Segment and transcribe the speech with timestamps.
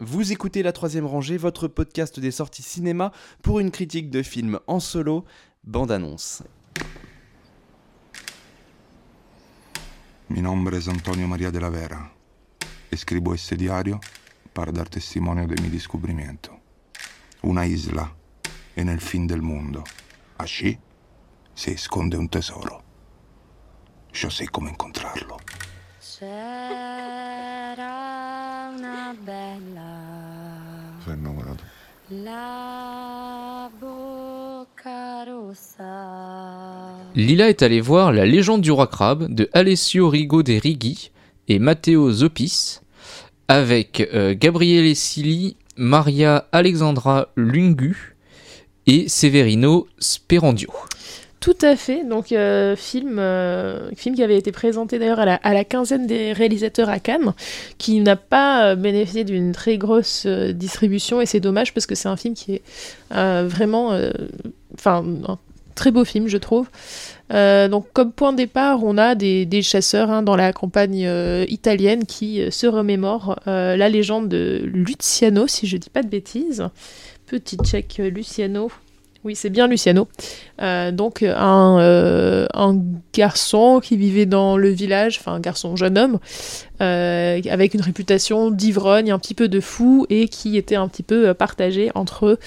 [0.00, 3.10] Vous écoutez La Troisième Rangée, votre podcast des sorties cinéma
[3.42, 5.24] pour une critique de film en solo,
[5.64, 6.44] bande-annonce.
[10.30, 12.12] Mi nombre es Antonio Maria de la Vera.
[12.92, 13.98] Escribo este diario
[14.52, 16.52] para dar testimonio de mi descubrimiento.
[17.42, 18.14] Una isla
[18.76, 19.82] en el fin del mundo.
[20.38, 20.78] Allí
[21.56, 22.84] se esconde un tesoro.
[24.12, 25.38] Yo sé cómo encontrarlo.
[26.00, 27.48] C'era
[28.76, 29.08] una
[37.14, 41.10] Lila est allée voir La légende du roi crabe de Alessio Rigo de Righi
[41.48, 42.80] et Matteo Zopis
[43.48, 48.16] avec euh, Gabriele Sili, Maria Alexandra Lungu
[48.86, 50.70] et Severino Sperandio.
[51.40, 52.04] Tout à fait.
[52.04, 56.88] Donc, euh, film, euh, film qui avait été présenté d'ailleurs à la, quinzaine des réalisateurs
[56.88, 57.32] à Cannes,
[57.78, 62.08] qui n'a pas euh, bénéficié d'une très grosse distribution, et c'est dommage parce que c'est
[62.08, 62.62] un film qui est
[63.10, 63.98] vraiment.
[64.74, 65.38] Enfin, un
[65.76, 66.68] très beau film, je trouve.
[67.30, 71.08] Donc, comme point de départ, on a des, chasseurs hein, dans la campagne
[71.48, 76.68] italienne qui se remémorent la légende de Luciano, si je dis pas de bêtises.
[77.26, 78.70] Petit check Luciano.
[79.24, 80.06] Oui, c'est bien Luciano.
[80.62, 82.80] Euh, donc un, euh, un
[83.12, 86.18] garçon qui vivait dans le village, enfin un garçon jeune homme,
[86.80, 91.02] euh, avec une réputation d'ivrogne, un petit peu de fou, et qui était un petit
[91.02, 92.38] peu partagé entre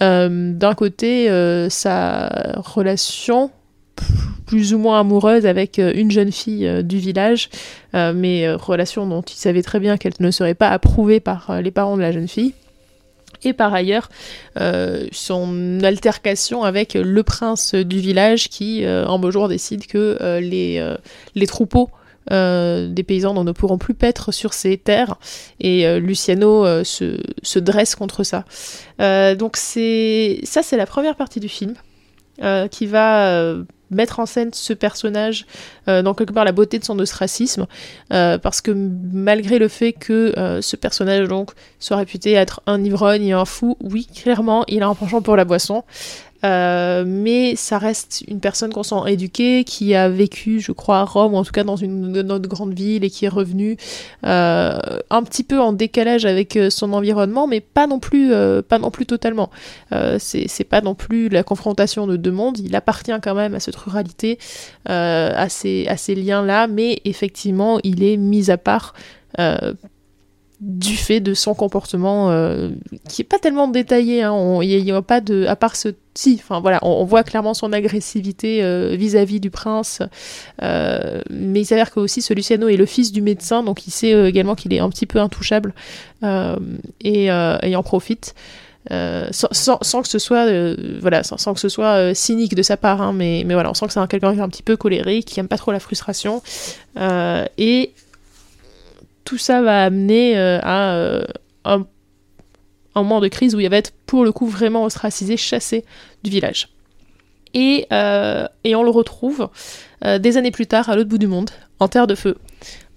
[0.00, 1.28] d'un côté
[1.70, 3.50] sa relation
[4.44, 7.48] plus ou moins amoureuse avec une jeune fille du village,
[7.94, 11.96] mais relation dont il savait très bien qu'elle ne serait pas approuvée par les parents
[11.96, 12.52] de la jeune fille.
[13.44, 14.08] Et par ailleurs,
[14.60, 20.18] euh, son altercation avec le prince du village qui, euh, un beau jour, décide que
[20.20, 20.96] euh, les, euh,
[21.34, 21.90] les troupeaux
[22.28, 25.14] des paysans ne pourront plus paître sur ces terres.
[25.60, 28.44] Et Luciano se, se dresse contre ça.
[29.36, 31.74] Donc c'est ça, c'est la première partie du film
[32.42, 35.46] euh, qui va euh, mettre en scène ce personnage
[35.88, 37.66] euh, dans quelque part la beauté de son ostracisme
[38.10, 43.32] parce que malgré le fait que ce personnage donc soit réputé être un ivrogne et
[43.32, 45.84] un fou oui clairement il a un penchant pour la boisson
[46.46, 51.04] Euh, mais ça reste une personne qu'on sent éduquée, qui a vécu, je crois, à
[51.04, 53.76] Rome, ou en tout cas dans une, autre grande ville, et qui est revenue
[54.24, 54.78] euh,
[55.10, 58.32] un petit peu en décalage avec euh, son environnement, mais pas non plus,
[58.68, 59.50] pas non plus totalement.
[60.18, 62.58] C'est pas non plus la confrontation de deux mondes.
[62.58, 64.38] Il appartient quand même à cette ruralité,
[64.86, 68.94] à ces liens-là, mais effectivement, il est mis à part.
[70.60, 72.70] Du fait de son comportement euh,
[73.08, 74.60] qui est pas tellement détaillé hein.
[74.62, 77.74] Il n'y a, pas de à part ce si enfin voilà on, voit clairement son
[77.74, 80.00] agressivité euh, vis-à-vis du prince
[80.62, 83.90] euh, mais il s'avère que aussi ce Luciano est le fils du médecin donc il
[83.90, 85.74] sait également qu'il est un petit peu intouchable
[86.22, 88.34] et, et en profite
[88.88, 90.46] sans, que ce soit
[91.02, 93.88] voilà sans, que ce soit cynique de sa part hein, mais, mais voilà on sent
[93.88, 95.80] que c'est un- quelqu'un qui est un petit peu colérique qui aime pas trop la
[95.80, 96.42] frustration
[97.58, 97.92] et
[99.26, 101.24] tout ça va amener euh, à euh,
[101.64, 101.84] un,
[102.94, 105.84] moment de crise où il va être pour le coup vraiment ostracisé, chassé
[106.22, 106.68] du village.
[107.52, 109.50] Et, euh, et on le retrouve
[110.02, 111.50] des années plus tard à l'autre bout du monde,
[111.80, 112.36] en terre de feu,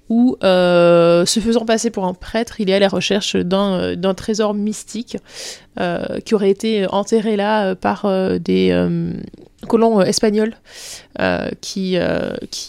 [0.09, 5.17] où, se faisant passer pour un prêtre, il est à la recherche d'un trésor mystique
[6.25, 8.05] qui aurait été enterré là par
[8.39, 8.73] des
[9.67, 10.55] colons espagnols
[11.61, 11.97] qui,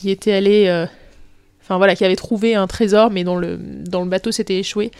[0.06, 0.86] étaient allés
[1.70, 3.56] enfin voilà, qui avait trouvé un trésor, mais dont le,
[4.06, 4.90] bateau s'était échoué.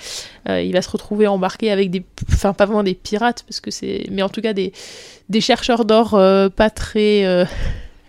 [0.48, 3.72] Euh, il va se retrouver embarqué avec des, enfin pas vraiment des pirates, parce que
[3.72, 4.72] c'est, mais en tout cas des,
[5.41, 7.44] chercheurs d'or euh, pas très, euh,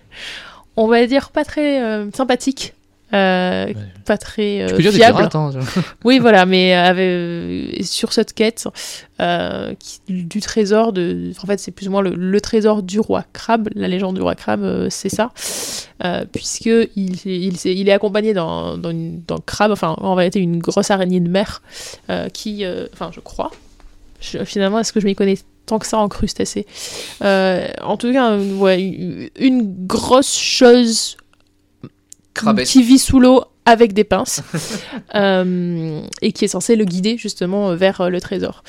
[0.77, 2.75] on va dire pas très sympathiques.
[3.13, 3.75] Euh, Ouais.
[4.05, 5.17] pas très euh, Je peux dire des fiables.
[5.17, 5.51] pirates, hein.
[6.05, 8.67] Oui, voilà, mais avec, euh, sur cette quête
[9.19, 12.99] euh, qui- du trésor, de, en fait, c'est plus ou moins le, le trésor du
[12.99, 13.69] roi crabe.
[13.75, 15.31] La légende du roi crabe, euh, c'est ça,
[16.03, 20.39] euh, puisque il, il, s'est- il est accompagné d'un d'un d'un crabe, enfin, en réalité,
[20.39, 21.61] une grosse araignée de mer
[22.09, 23.51] euh, qui, euh, enfin, je crois.
[24.21, 26.65] Je- finalement, est-ce que je m'y connais tant que ça en crustacés
[27.23, 31.17] Euh, En tout cas, euh, ouais, une grosse chose
[32.65, 34.41] Qui vit sous l'eau avec des pinces
[35.15, 38.63] euh, et qui est censé le guider justement vers euh, le trésor.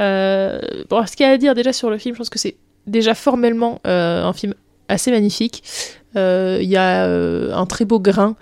[0.00, 2.38] Euh, bon, ce qu'il y a à dire déjà sur le film, je pense que
[2.38, 2.56] c'est
[2.86, 4.54] déjà formellement euh, un film
[4.88, 5.62] assez magnifique.
[6.16, 8.36] Euh, Il y a euh, un très beau grain,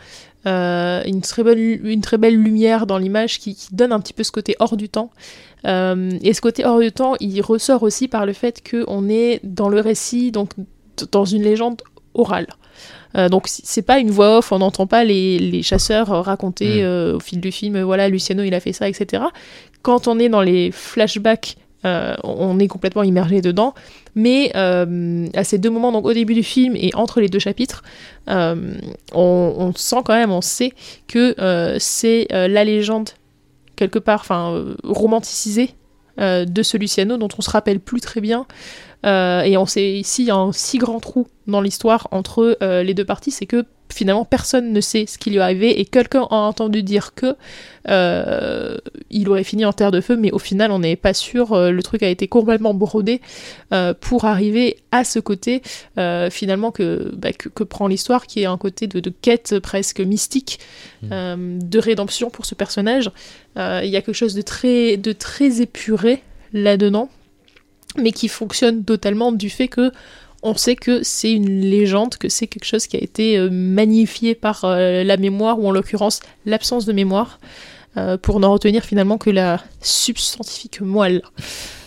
[0.47, 4.13] euh, une, très belle, une très belle lumière dans l'image qui, qui donne un petit
[4.13, 5.11] peu ce côté hors du temps.
[5.67, 9.41] Euh, et ce côté hors du temps, il ressort aussi par le fait qu'on est
[9.43, 10.51] dans le récit, donc
[11.11, 11.83] dans une légende
[12.19, 12.47] orale.
[13.17, 16.83] Euh, donc c'est pas une voix off, on n'entend pas les, les chasseurs euh, raconter
[16.83, 16.85] Mm.
[16.85, 19.23] euh, au fil du film, voilà, Luciano il a fait ça, etc.
[19.83, 23.75] Quand on est dans les flashbacks, euh, on est complètement immergé dedans.
[24.15, 27.83] Mais à ces deux moments, donc au début du film et entre les deux chapitres,
[28.27, 28.73] on,
[29.13, 30.73] on sent quand même, on sait
[31.07, 31.35] que
[31.79, 33.11] c'est la légende
[33.77, 35.75] quelque part, enfin romanticisée
[36.21, 38.47] euh, de ce Luciano dont on se rappelle plus très bien.
[39.05, 43.05] Euh, et on sait ici un si grand trou dans l'histoire entre euh, les deux
[43.05, 46.35] parties, c'est que finalement personne ne sait ce qui lui est arrivé et quelqu'un a
[46.35, 47.37] entendu dire que
[47.89, 48.77] euh,
[49.11, 51.53] il aurait fini en terre de feu, mais au final on n'est pas sûr.
[51.53, 53.21] euh, le truc a été complètement brodé
[53.73, 55.63] euh, pour arriver à ce côté
[56.31, 60.01] finalement que, bah, que, que prend l'histoire, qui est un côté de, de quête presque
[60.01, 60.59] mystique,
[61.03, 61.09] Mm.
[61.13, 63.11] euh, de rédemption pour ce personnage.
[63.57, 66.23] Il y a quelque chose de très, de très épuré
[66.53, 67.09] là-dedans,
[67.99, 69.93] mais qui fonctionne totalement du fait que
[70.47, 74.37] on sait que c'est une légende, que c'est quelque chose qui a été euh, magnifié
[74.37, 77.41] par euh, la mémoire, ou en l'occurrence l'absence de mémoire,
[77.97, 81.23] euh, pour n'en retenir finalement que la substantifique moelle.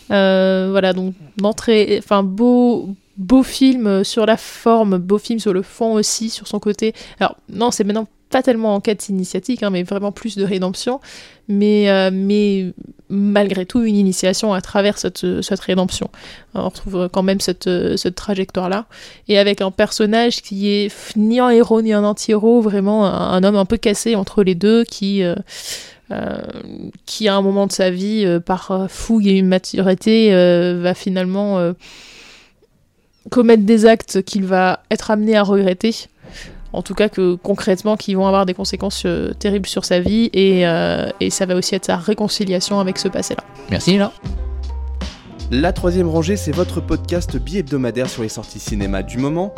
[0.09, 5.93] Voilà, donc d'entrée, enfin beau, beau film sur la forme, beau film sur le fond
[5.93, 6.93] aussi, sur son côté.
[7.19, 10.99] Alors non, c'est maintenant pas tellement en quête initiatique, hein, mais vraiment plus de rédemption,
[11.47, 12.73] mais, euh, mais
[13.09, 16.09] malgré tout une initiation à travers cette, cette rédemption.
[16.53, 18.85] On retrouve quand même cette, cette trajectoire-là,
[19.27, 23.43] et avec un personnage qui est ni un héros ni un anti-héros, vraiment un, un
[23.43, 25.23] homme un peu cassé entre les deux, qui...
[25.23, 25.35] euh,
[26.11, 26.41] euh,
[27.05, 31.73] qui à un moment de sa vie, par fougue et immaturité, va finalement
[33.29, 35.93] commettre des actes qu'il va être amené à regretter.
[36.73, 40.29] En tout cas, que concrètement, qui vont avoir des conséquences euh, terribles sur sa vie,
[40.33, 43.43] et, euh, et ça va aussi être sa réconciliation avec ce passé-là.
[43.71, 44.11] Merci là.
[45.51, 49.51] La troisième rangée, c'est votre podcast bi-hebdomadaire sur les sorties cinéma du moment.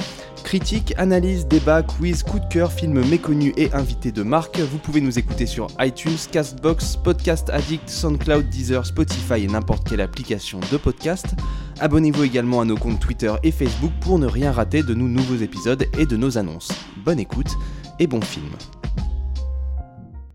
[0.46, 4.58] Critique, analyse, débat, quiz, coup de cœur, films méconnus et invités de marque.
[4.60, 10.00] Vous pouvez nous écouter sur iTunes, Castbox, Podcast Addict, SoundCloud, Deezer, Spotify et n'importe quelle
[10.00, 11.26] application de podcast.
[11.82, 15.38] Abonnez-vous également à nos comptes Twitter et Facebook pour ne rien rater de nos nouveaux
[15.38, 16.70] épisodes et de nos annonces.
[17.04, 17.50] Bonne écoute
[17.98, 18.52] et bon film.